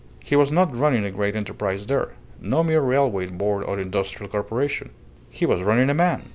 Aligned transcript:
He 0.23 0.35
was 0.35 0.51
not 0.51 0.75
running 0.75 1.05
a 1.05 1.11
great 1.11 1.35
enterprise 1.35 1.85
there; 1.85 2.15
no 2.41 2.63
mere 2.63 2.81
railway 2.81 3.27
board 3.27 3.63
or 3.65 3.79
industrial 3.79 4.31
corporation. 4.31 4.89
He 5.29 5.45
was 5.45 5.61
running 5.61 5.91
a 5.91 5.93
man! 5.93 6.21